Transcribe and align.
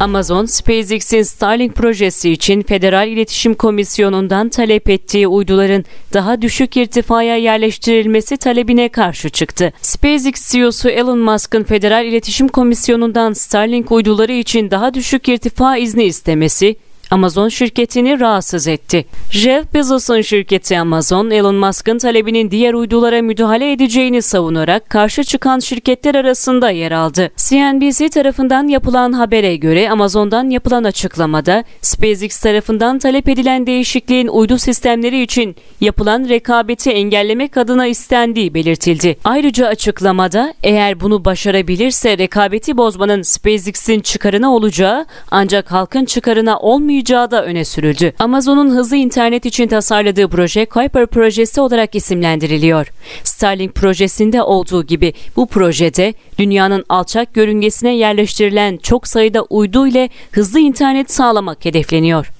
Amazon, 0.00 0.44
SpaceX'in 0.44 1.22
Starlink 1.22 1.74
projesi 1.74 2.30
için 2.30 2.62
Federal 2.62 3.08
İletişim 3.08 3.54
Komisyonu'ndan 3.54 4.48
talep 4.48 4.88
ettiği 4.88 5.28
uyduların 5.28 5.84
daha 6.12 6.42
düşük 6.42 6.76
irtifaya 6.76 7.36
yerleştirilmesi 7.36 8.36
talebine 8.36 8.88
karşı 8.88 9.28
çıktı. 9.28 9.72
SpaceX 9.82 10.52
CEO'su 10.52 10.88
Elon 10.88 11.18
Musk'ın 11.18 11.64
Federal 11.64 12.06
İletişim 12.06 12.48
Komisyonu'ndan 12.48 13.32
Starlink 13.32 13.92
uyduları 13.92 14.32
için 14.32 14.70
daha 14.70 14.94
düşük 14.94 15.28
irtifa 15.28 15.76
izni 15.76 16.04
istemesi 16.04 16.76
Amazon 17.10 17.48
şirketini 17.48 18.20
rahatsız 18.20 18.68
etti. 18.68 19.06
Jeff 19.30 19.74
Bezos'un 19.74 20.20
şirketi 20.20 20.78
Amazon, 20.78 21.30
Elon 21.30 21.54
Musk'ın 21.54 21.98
talebinin 21.98 22.50
diğer 22.50 22.74
uydulara 22.74 23.22
müdahale 23.22 23.72
edeceğini 23.72 24.22
savunarak 24.22 24.90
karşı 24.90 25.24
çıkan 25.24 25.58
şirketler 25.58 26.14
arasında 26.14 26.70
yer 26.70 26.92
aldı. 26.92 27.30
CNBC 27.36 28.08
tarafından 28.08 28.68
yapılan 28.68 29.12
habere 29.12 29.56
göre 29.56 29.90
Amazon'dan 29.90 30.50
yapılan 30.50 30.84
açıklamada 30.84 31.64
SpaceX 31.82 32.40
tarafından 32.40 32.98
talep 32.98 33.28
edilen 33.28 33.66
değişikliğin 33.66 34.28
uydu 34.28 34.58
sistemleri 34.58 35.22
için 35.22 35.56
yapılan 35.80 36.28
rekabeti 36.28 36.90
engellemek 36.90 37.56
adına 37.56 37.86
istendiği 37.86 38.54
belirtildi. 38.54 39.16
Ayrıca 39.24 39.66
açıklamada 39.66 40.54
eğer 40.62 41.00
bunu 41.00 41.24
başarabilirse 41.24 42.18
rekabeti 42.18 42.76
bozmanın 42.76 43.22
SpaceX'in 43.22 44.00
çıkarına 44.00 44.54
olacağı 44.54 45.06
ancak 45.30 45.72
halkın 45.72 46.04
çıkarına 46.04 46.58
olmayacağı 46.58 46.95
olmayacağı 46.96 47.30
da 47.30 47.44
öne 47.44 47.64
sürüldü. 47.64 48.12
Amazon'un 48.18 48.70
hızlı 48.70 48.96
internet 48.96 49.46
için 49.46 49.68
tasarladığı 49.68 50.28
proje 50.28 50.66
Kuiper 50.66 51.06
projesi 51.06 51.60
olarak 51.60 51.94
isimlendiriliyor. 51.94 52.92
Starlink 53.24 53.74
projesinde 53.74 54.42
olduğu 54.42 54.82
gibi 54.82 55.12
bu 55.36 55.46
projede 55.46 56.14
dünyanın 56.38 56.84
alçak 56.88 57.36
yörüngesine 57.36 57.96
yerleştirilen 57.96 58.76
çok 58.76 59.06
sayıda 59.06 59.42
uydu 59.42 59.86
ile 59.86 60.10
hızlı 60.32 60.58
internet 60.58 61.10
sağlamak 61.10 61.64
hedefleniyor. 61.64 62.35